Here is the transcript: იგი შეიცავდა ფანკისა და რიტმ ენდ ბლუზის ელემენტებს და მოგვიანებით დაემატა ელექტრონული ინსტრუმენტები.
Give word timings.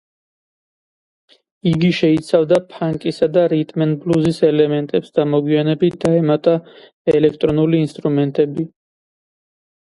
იგი 1.71 1.91
შეიცავდა 1.97 2.57
ფანკისა 2.71 3.29
და 3.35 3.43
რიტმ 3.53 3.85
ენდ 3.87 4.01
ბლუზის 4.07 4.41
ელემენტებს 4.49 5.15
და 5.21 5.29
მოგვიანებით 5.37 6.01
დაემატა 6.07 6.57
ელექტრონული 7.17 7.87
ინსტრუმენტები. 7.89 8.71